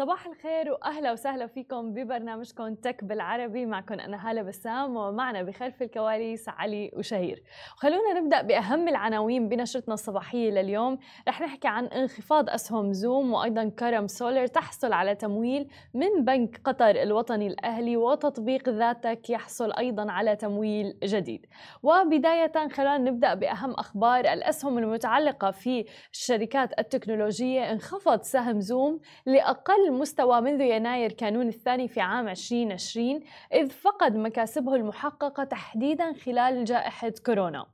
[0.00, 3.66] صباح الخير وأهلا وسهلا فيكم ببرنامجكم تك بالعربي.
[3.66, 7.42] معكم أنا هالة بسام ومعنا بخلف الكواليس علي وشهير.
[7.76, 10.98] خلونا نبدأ بأهم العناوين بنشرتنا الصباحية لليوم.
[11.28, 16.90] رح نحكي عن انخفاض أسهم زوم وأيضا كرم سولر تحصل على تمويل من بنك قطر
[17.02, 21.46] الوطني الأهلي وتطبيق ذاتك يحصل أيضا على تمويل جديد.
[21.82, 27.72] وبداية خلونا نبدأ بأهم أخبار الأسهم المتعلقة في الشركات التكنولوجية.
[27.72, 33.20] انخفض سهم زوم لأقل المستوى منذ يناير كانون الثاني في عام 2020
[33.52, 37.66] إذ فقد مكاسبه المحققة تحديدا خلال جائحة كورونا.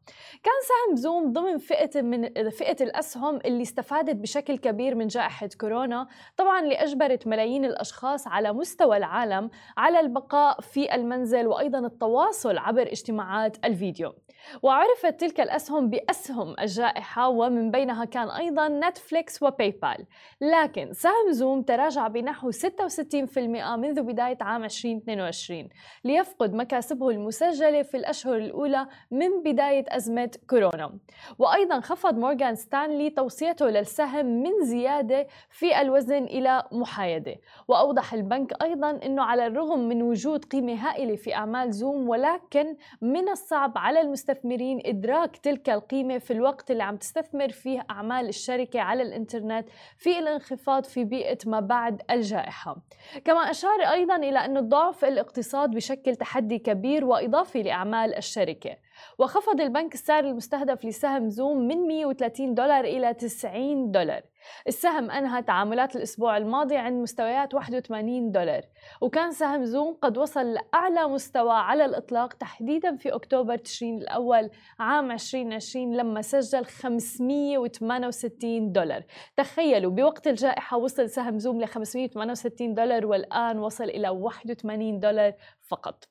[0.42, 6.06] كان سهم زوم ضمن فئة من فئة الأسهم اللي استفادت بشكل كبير من جائحة كورونا
[6.36, 12.82] طبعا اللي أجبرت ملايين الأشخاص على مستوى العالم على البقاء في المنزل وأيضا التواصل عبر
[12.82, 14.14] اجتماعات الفيديو.
[14.62, 20.06] وعرفت تلك الأسهم بأسهم الجائحة ومن بينها كان أيضا نتفليكس وباي بال
[20.40, 23.38] لكن سهم زوم تراجع بنحو 66%
[23.76, 25.68] منذ بداية عام 2022
[26.04, 30.98] ليفقد مكاسبه المسجلة في الأشهر الأولى من بداية أزمة كورونا.
[31.38, 37.36] وأيضا خفض مورغان ستانلي توصيته للسهم من زيادة في الوزن إلى محايدة.
[37.68, 43.28] وأوضح البنك أيضا أنه على الرغم من وجود قيمة هائلة في أعمال زوم ولكن من
[43.28, 49.02] الصعب على المستثمرين إدراك تلك القيمة في الوقت اللي عم تستثمر فيه أعمال الشركة على
[49.02, 52.76] الإنترنت في الانخفاض في بيئة ما بعد الجائحة.
[53.24, 58.76] كما أشار أيضا إلى أن الضعف الاقتصاد بشكل تحدي كبير وإضافي لأعمال الشركة.
[59.18, 64.22] وخفض البنك السعر المستهدف لسهم زوم من 130 دولار إلى 90 دولار.
[64.68, 68.62] السهم أنهى تعاملات الأسبوع الماضي عند مستويات 81 دولار
[69.00, 75.10] وكان سهم زوم قد وصل لأعلى مستوى على الإطلاق تحديدا في أكتوبر تشرين الأول عام
[75.10, 79.02] 2020 لما سجل 568 دولار.
[79.36, 85.34] تخيلوا بوقت الجائحة وصل سهم زوم ل 568 دولار والآن وصل إلى 81 دولار
[85.68, 86.08] فقط.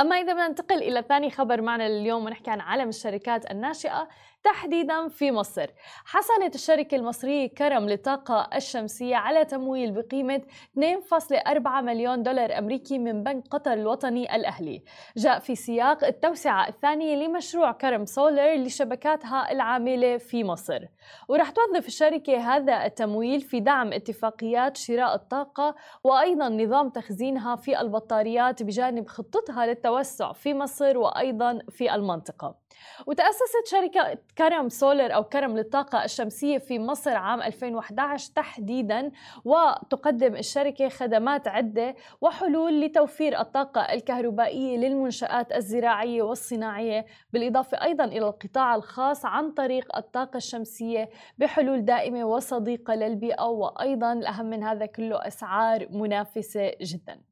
[0.00, 4.08] أما إذا بدنا ننتقل إلى ثاني خبر معنا لليوم ونحكي عن عالم الشركات الناشئة.
[4.42, 5.66] تحديدا في مصر.
[6.04, 10.42] حصلت الشركة المصرية كرم للطاقة الشمسية على تمويل بقيمة
[10.74, 14.82] 2.4 مليون دولار أمريكي من بنك قطر الوطني الأهلي.
[15.16, 20.84] جاء في سياق التوسعة الثانية لمشروع كرم سولر لشبكاتها العاملة في مصر.
[21.28, 25.74] ورح توظف الشركة هذا التمويل في دعم اتفاقيات شراء الطاقة
[26.04, 32.67] وأيضا نظام تخزينها في البطاريات بجانب خطتها للتوسع في مصر وأيضا في المنطقة.
[33.06, 39.10] وتأسست شركة كرم سولر أو كرم للطاقة الشمسية في مصر عام 2011 تحديدا
[39.44, 48.74] وتقدم الشركة خدمات عدة وحلول لتوفير الطاقة الكهربائية للمنشآت الزراعية والصناعية بالإضافة أيضا إلى القطاع
[48.74, 55.88] الخاص عن طريق الطاقة الشمسية بحلول دائمة وصديقة للبيئة وأيضا الأهم من هذا كله أسعار
[55.90, 57.27] منافسة جداً.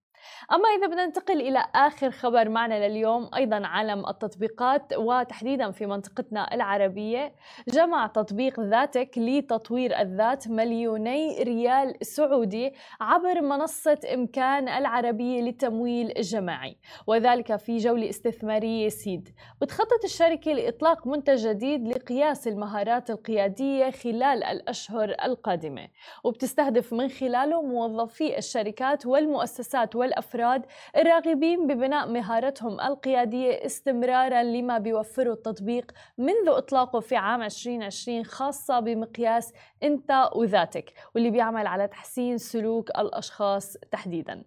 [0.53, 6.55] أما إذا بدنا ننتقل إلى آخر خبر معنا لليوم أيضا عالم التطبيقات وتحديدا في منطقتنا
[6.55, 7.35] العربية
[7.69, 16.77] جمع تطبيق ذاتك لتطوير الذات مليوني ريال سعودي عبر منصة إمكان العربية للتمويل الجماعي
[17.07, 19.29] وذلك في جولة استثمارية سيد.
[19.61, 25.89] بتخطط الشركة لإطلاق منتج جديد لقياس المهارات القيادية خلال الأشهر القادمة.
[26.25, 30.67] وبتستهدف من خلاله موظفي الشركات والمؤسسات وال الأفراد
[30.97, 39.53] الراغبين ببناء مهارتهم القيادية استمرارا لما بيوفره التطبيق منذ إطلاقه في عام 2020 خاصة بمقياس
[39.83, 44.45] أنت وذاتك واللي بيعمل على تحسين سلوك الأشخاص تحديداً.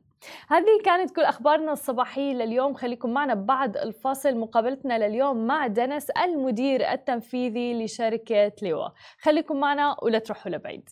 [0.50, 2.74] هذه كانت كل أخبارنا الصباحية لليوم.
[2.74, 4.38] خليكم معنا بعد الفاصل.
[4.38, 8.90] مقابلتنا لليوم مع دنس المدير التنفيذي لشركة لوا
[9.22, 10.90] خليكم معنا ولا تروحوا لبعيد.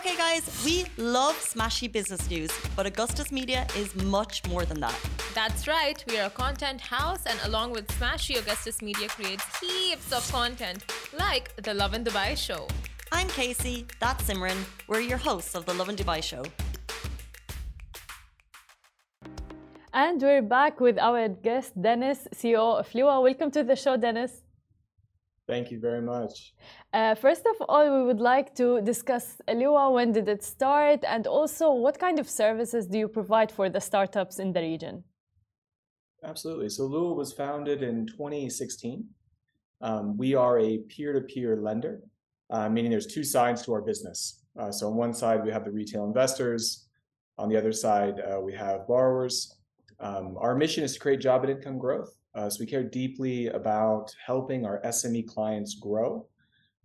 [0.00, 4.98] Okay, guys, we love Smashi business news, but Augustus Media is much more than that.
[5.34, 10.10] That's right, we are a content house, and along with Smashi, Augustus Media creates heaps
[10.10, 10.86] of content,
[11.18, 12.66] like the Love in Dubai show.
[13.12, 14.56] I'm Casey, that's Simran.
[14.88, 16.44] We're your hosts of the Love in Dubai show.
[19.92, 23.22] And we're back with our guest, Dennis, CEO of Liwa.
[23.22, 24.44] Welcome to the show, Dennis.
[25.50, 26.54] Thank you very much.
[26.92, 29.92] Uh, first of all, we would like to discuss Liwa.
[29.92, 31.00] When did it start?
[31.04, 35.02] And also, what kind of services do you provide for the startups in the region?
[36.22, 36.68] Absolutely.
[36.68, 39.04] So Liwa was founded in 2016.
[39.80, 42.02] Um, we are a peer-to-peer lender,
[42.50, 44.44] uh, meaning there's two sides to our business.
[44.56, 46.86] Uh, so on one side, we have the retail investors.
[47.38, 49.56] On the other side, uh, we have borrowers.
[49.98, 52.19] Um, our mission is to create job and income growth.
[52.34, 56.26] Uh, so we care deeply about helping our SME clients grow,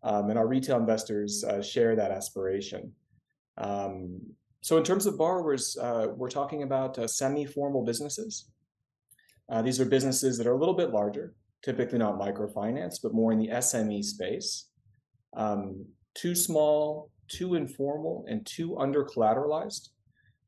[0.04, 2.92] um, and our retail investors uh, share that aspiration.
[3.58, 4.20] Um,
[4.62, 8.50] so in terms of borrowers, uh, we're talking about uh, semi-formal businesses.
[9.50, 13.32] Uh, these are businesses that are a little bit larger, typically not microfinance, but more
[13.32, 14.70] in the SME space.
[15.38, 19.90] Um, too small, too informal, and too under collateralized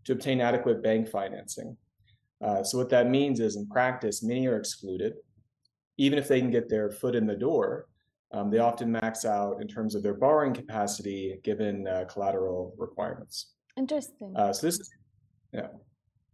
[0.06, 1.78] to obtain adequate bank financing.
[2.42, 5.14] Uh, so what that means is in practice, many are excluded.
[5.98, 7.88] Even if they can get their foot in the door,
[8.32, 13.54] um, they often max out in terms of their borrowing capacity given uh, collateral requirements.
[13.78, 14.34] Interesting.
[14.36, 14.90] Uh, so this is,
[15.54, 15.68] yeah.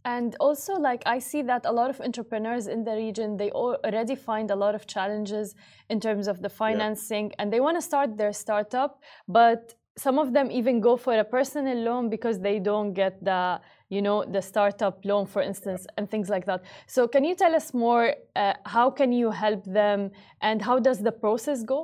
[0.06, 4.16] And also, like I see that a lot of entrepreneurs in the region, they already
[4.16, 5.56] find a lot of challenges
[5.90, 7.36] in terms of the financing, yeah.
[7.40, 11.24] and they want to start their startup, but some of them even go for a
[11.24, 13.62] personal loan because they don't get the
[13.94, 16.60] you know the startup loan for instance and things like that.
[16.88, 18.06] So can you tell us more
[18.36, 20.12] uh, how can you help them
[20.42, 21.80] and how does the process go?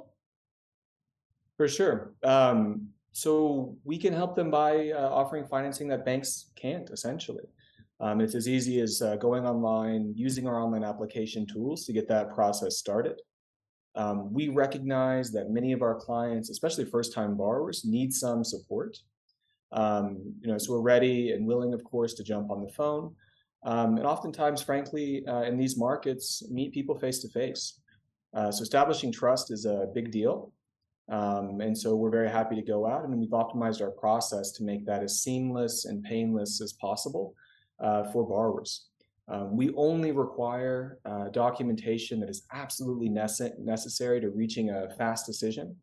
[1.58, 2.14] For sure.
[2.24, 7.48] Um, so we can help them by uh, offering financing that banks can't essentially.
[8.02, 12.08] Um, it's as easy as uh, going online using our online application tools to get
[12.08, 13.18] that process started.
[13.96, 18.98] Um, we recognize that many of our clients, especially first-time borrowers, need some support.
[19.72, 23.16] Um, you know, so we're ready and willing, of course, to jump on the phone.
[23.64, 27.80] Um, and oftentimes, frankly, uh, in these markets, meet people face to face.
[28.34, 30.52] Uh, so establishing trust is a big deal.
[31.10, 34.64] Um, and so we're very happy to go out and we've optimized our process to
[34.64, 37.34] make that as seamless and painless as possible
[37.80, 38.90] uh, for borrowers.
[39.28, 45.26] Um, we only require uh, documentation that is absolutely nece- necessary to reaching a fast
[45.26, 45.76] decision.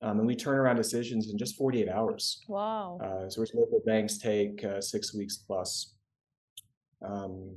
[0.00, 2.40] Um, and we turn around decisions in just 48 hours.
[2.46, 2.98] Wow.
[3.02, 5.94] Uh, so, which local banks take uh, six weeks plus.
[7.04, 7.56] Um,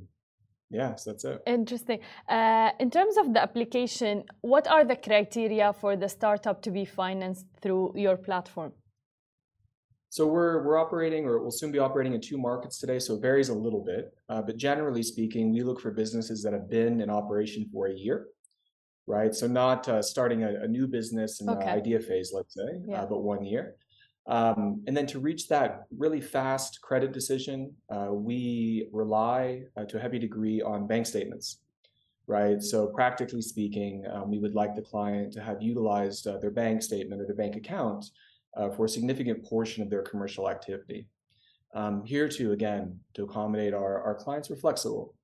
[0.70, 1.42] yeah, so that's it.
[1.46, 2.00] Interesting.
[2.28, 6.84] Uh, in terms of the application, what are the criteria for the startup to be
[6.84, 8.72] financed through your platform?
[10.08, 12.98] So we're we're operating, or we'll soon be operating in two markets today.
[12.98, 16.52] So it varies a little bit, uh, but generally speaking, we look for businesses that
[16.52, 18.26] have been in operation for a year,
[19.06, 19.34] right?
[19.34, 21.64] So not uh, starting a, a, new business in okay.
[21.64, 23.02] the idea phase, let's say, uh, yeah.
[23.02, 23.76] uh, but one year.
[24.26, 29.96] Um, and then to reach that really fast credit decision, uh, we rely uh, to
[29.96, 31.58] a heavy degree on bank statements,
[32.28, 32.62] right?
[32.62, 37.20] So practically speaking, um, we would like the client to have utilized their bank statement
[37.20, 38.04] or their bank account
[38.56, 41.08] uh, for a significant portion of their commercial activity.
[41.74, 45.14] Um, here too, again, to accommodate our, our clients, we're flexible,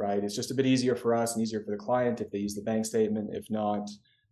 [0.00, 0.24] right?
[0.24, 2.54] It's just a bit easier for us and easier for the client if they use
[2.54, 3.30] the bank statement.
[3.32, 3.88] If not,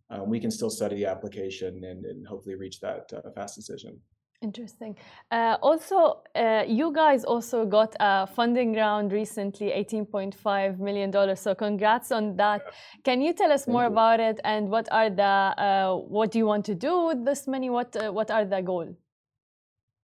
[0.09, 3.99] um, we can still study the application and, and hopefully reach that uh, fast decision.
[4.41, 4.95] Interesting.
[5.31, 11.35] Uh, also, uh, you guys also got a funding round recently, $18.5 million.
[11.35, 12.61] So congrats on that.
[13.03, 13.89] Can you tell us Thank more you.
[13.89, 17.47] about it and what are the, uh, what do you want to do with this
[17.47, 17.69] money?
[17.69, 18.95] What, uh, what are the goals?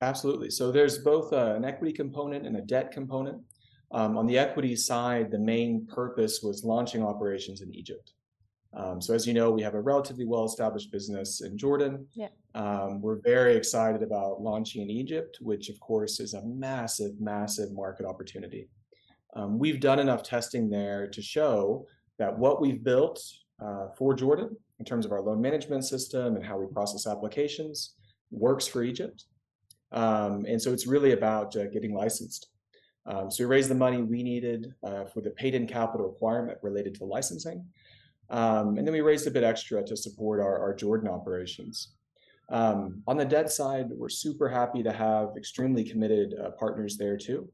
[0.01, 0.49] Absolutely.
[0.49, 3.41] So there's both uh, an equity component and a debt component.
[3.91, 8.13] Um, on the equity side, the main purpose was launching operations in Egypt.
[8.73, 12.05] Um, so as you know, we have a relatively well-established business in Jordan.
[12.13, 12.27] Yeah.
[12.55, 17.71] Um, we're very excited about launching in Egypt, which of course is a massive, massive
[17.71, 18.67] market opportunity.
[19.35, 21.87] Um, we've done enough testing there to show
[22.17, 23.21] that what we've built
[23.61, 27.93] uh, for Jordan in terms of our loan management system and how we process applications
[28.31, 29.25] works for Egypt.
[29.91, 32.49] Um, and so it's really about uh, getting licensed.
[33.05, 36.95] Um, so we raised the money we needed uh, for the paid-in capital requirement related
[36.95, 37.65] to licensing.
[38.29, 41.89] Um, and then we raised a bit extra to support our, our Jordan operations.
[42.49, 47.17] Um, on the debt side, we're super happy to have extremely committed uh, partners there
[47.17, 47.49] too.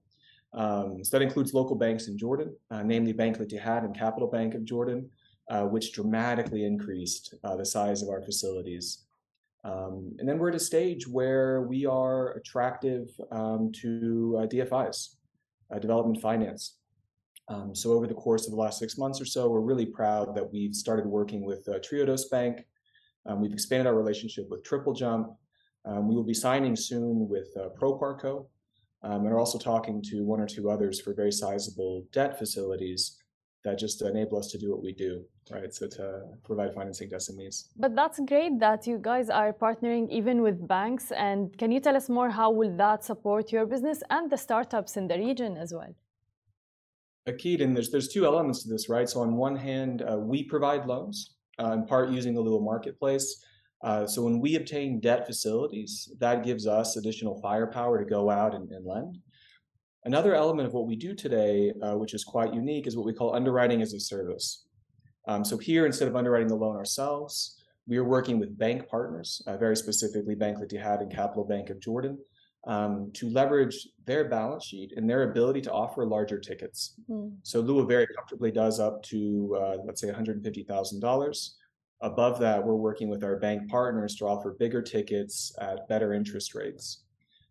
[0.53, 4.27] Um, so that includes local banks in Jordan, uh, namely Bank al Etihad and Capital
[4.27, 5.09] Bank of Jordan,
[5.49, 9.05] uh, which dramatically increased uh, the size of our facilities.
[9.63, 15.15] Um, and then we're at a stage where we are attractive um, to uh, DFIs,
[15.73, 16.77] uh, development finance.
[17.47, 20.35] Um, so over the course of the last six months or so, we're really proud
[20.35, 22.65] that we've started working with uh, Triodos Bank.
[23.25, 25.31] Um, we've expanded our relationship with Triple Jump.
[25.85, 28.45] Um, we will be signing soon with uh, ProParco,
[29.03, 33.20] um, and are also talking to one or two others for very sizable debt facilities
[33.63, 35.73] that just enable us to do what we do, right?
[35.73, 37.67] So to provide financing to SMEs.
[37.77, 41.11] But that's great that you guys are partnering even with banks.
[41.11, 44.97] And can you tell us more how will that support your business and the startups
[44.97, 45.93] in the region as well?
[47.29, 49.07] Akid, and there's there's two elements to this, right?
[49.07, 53.45] So on one hand, uh, we provide loans, uh, in part using the Liwa marketplace.
[53.83, 58.55] Uh, so when we obtain debt facilities, that gives us additional firepower to go out
[58.55, 59.19] and, and lend.
[60.03, 63.13] Another element of what we do today, uh, which is quite unique, is what we
[63.13, 64.65] call underwriting as a service.
[65.27, 69.41] Um, so here, instead of underwriting the loan ourselves, we are working with bank partners,
[69.45, 72.17] uh, very specifically Bank Al and Capital Bank of Jordan,
[72.67, 76.95] um, to leverage their balance sheet and their ability to offer larger tickets.
[77.09, 77.35] Mm.
[77.43, 81.49] So Liwa very comfortably does up to, uh, let's say, $150,000.
[82.01, 86.55] Above that, we're working with our bank partners to offer bigger tickets at better interest
[86.55, 87.03] rates.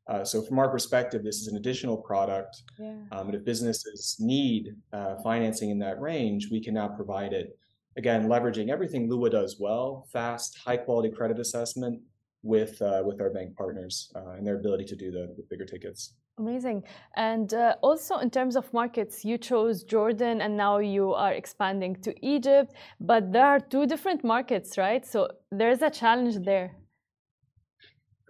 [0.08, 2.62] Uh, so from our perspective, this is an additional product.
[2.78, 2.96] Yeah.
[3.12, 7.56] Um, and if businesses need uh, financing in that range, we can now provide it.
[7.96, 12.00] Again, leveraging everything Liwa does well, fast, high quality credit assessment
[12.42, 15.64] with uh, with our bank partners uh, and their ability to do the, the bigger
[15.64, 16.14] tickets.
[16.38, 16.84] Amazing.
[17.16, 21.96] And uh, also, in terms of markets, you chose Jordan and now you are expanding
[21.96, 25.04] to Egypt, but there are two different markets, right?
[25.04, 26.79] So there's a challenge there.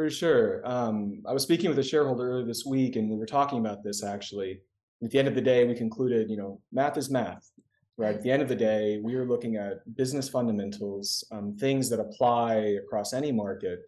[0.01, 0.67] For sure.
[0.67, 3.85] Um, I was speaking with a shareholder earlier this week, and we were talking about
[3.85, 4.63] this actually.
[5.05, 7.51] At the end of the day, we concluded, you know, math is math,
[7.99, 8.15] right?
[8.15, 12.01] At the end of the day, we are looking at business fundamentals, um, things that
[12.01, 13.81] apply across any market.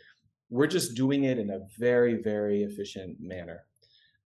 [0.51, 3.63] We're just doing it in a very, very efficient manner.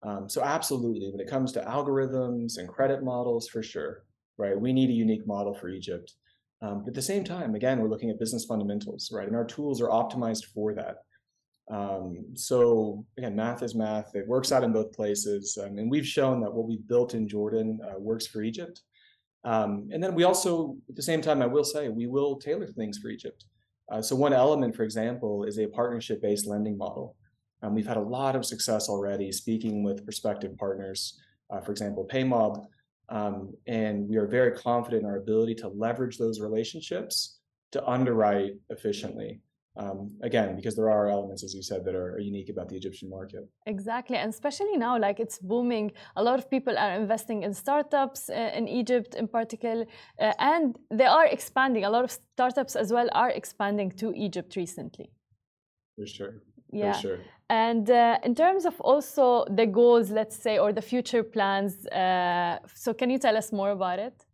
[0.02, 4.02] Um, so, absolutely, when it comes to algorithms and credit models, for sure,
[4.38, 4.60] right?
[4.60, 6.14] We need a unique model for Egypt.
[6.62, 9.28] Um, but at the same time, again, we're looking at business fundamentals, right?
[9.28, 10.96] And our tools are optimized for that.
[11.68, 14.14] Um, so again, math is math.
[14.14, 17.28] It works out in both places, um, and we've shown that what we've built in
[17.28, 18.82] Jordan uh, works for Egypt.
[19.44, 22.66] Um, and then we also, at the same time, I will say we will tailor
[22.66, 23.44] things for Egypt.
[23.90, 27.16] Uh, so one element, for example, is a partnership-based lending model.
[27.62, 31.20] Um, we've had a lot of success already speaking with prospective partners,
[31.50, 32.66] uh, for example, PayMob,
[33.08, 37.38] um, and we are very confident in our ability to leverage those relationships
[37.72, 39.40] to underwrite efficiently.
[39.78, 43.10] Um, again, because there are elements, as you said, that are, unique about the Egyptian
[43.10, 43.46] market.
[43.66, 45.92] Exactly, and especially now, like it's booming.
[46.16, 49.84] A lot of people are investing in startups uh, in Egypt, in particular,
[50.18, 51.84] uh, and they are expanding.
[51.84, 55.10] A lot of startups as well are expanding to Egypt recently.
[55.96, 56.34] For sure.
[56.72, 56.92] Yeah.
[56.92, 57.18] For sure.
[57.48, 62.58] And uh, in terms of also the goals, let's say, or the future plans, uh,
[62.74, 64.25] so can you tell us more about it?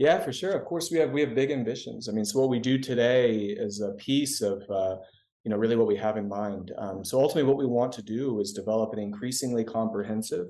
[0.00, 0.52] Yeah, for sure.
[0.52, 2.08] Of course, we have we have big ambitions.
[2.08, 4.96] I mean, so what we do today is a piece of uh,
[5.44, 6.72] you know really what we have in mind.
[6.78, 10.46] Um, so ultimately, what we want to do is develop an increasingly comprehensive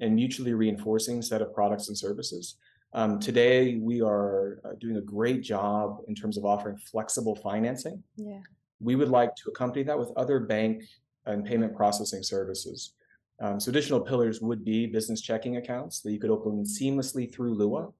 [0.00, 2.56] and mutually reinforcing set of products and services.
[2.92, 8.02] Um, today, we are uh, doing a great job in terms of offering flexible financing.
[8.16, 8.40] Yeah.
[8.80, 10.84] We would like to accompany that with other bank
[11.24, 12.92] and payment processing services.
[13.40, 17.56] Um, so additional pillars would be business checking accounts that you could open seamlessly through
[17.56, 17.94] Liwa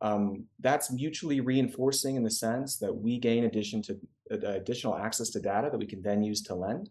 [0.00, 3.98] um, that's mutually reinforcing in the sense that we gain addition to
[4.30, 6.90] uh, additional access to data that we can then use to lend.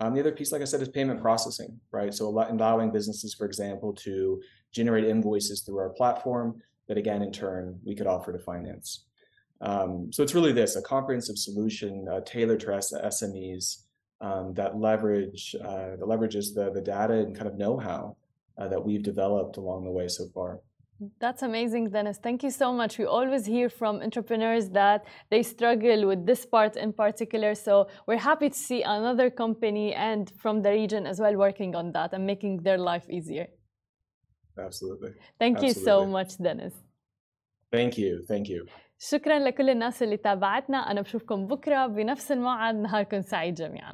[0.00, 2.14] Um, the other piece, like I said, is payment processing, right?
[2.14, 4.40] So allowing businesses, for example, to
[4.72, 9.04] generate invoices through our platform that, again, in turn, we could offer to finance.
[9.60, 13.82] Um, so it's really this: a comprehensive solution uh, tailored to SMEs
[14.20, 18.16] um, that leverage uh, that leverages the the data and kind of know-how
[18.56, 20.60] uh, that we've developed along the way so far.
[21.19, 22.17] That's amazing, Dennis.
[22.17, 22.97] Thank you so much.
[22.97, 27.55] We always hear from entrepreneurs that they struggle with this part in particular.
[27.55, 31.91] So we're happy to see another company and from the region as well working on
[31.93, 33.47] that and making their life easier.
[34.57, 35.11] Absolutely.
[35.39, 35.81] Thank Absolutely.
[35.81, 36.73] you so much, Dennis.
[37.71, 38.23] Thank you.
[38.27, 38.67] Thank you.
[38.99, 43.93] شكرا لكل الناس اللي تابعتنا أنا بشوفكم بكرة بنفس الموعد نهاركم سعيد جميعاً